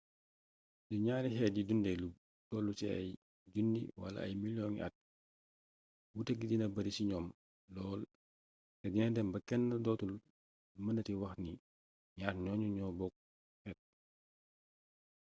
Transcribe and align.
su 0.85 0.93
ñaari 1.05 1.29
xeet 1.37 1.53
yii 1.55 1.67
dundee 1.69 1.97
lu 2.01 2.09
tollu 2.49 2.71
ci 2.79 2.85
ay 2.97 3.07
junni 3.53 3.81
wala 4.01 4.19
ay 4.25 4.33
milyoŋi 4.41 4.79
at 4.87 4.95
wuute 6.13 6.33
gi 6.39 6.45
dina 6.49 6.65
bari 6.75 6.91
ci 6.97 7.03
ñoom 7.09 7.25
lool 7.75 8.01
te 8.79 8.87
dina 8.93 9.07
dem 9.15 9.27
ba 9.33 9.39
kenn 9.47 9.65
dootul 9.85 10.13
mënati 10.83 11.13
wax 11.21 11.35
ni 11.45 11.51
ñaar 12.17 12.35
ñooñu 12.43 12.67
ñoo 12.77 12.91
bokk 12.99 13.15
xeet 13.61 13.79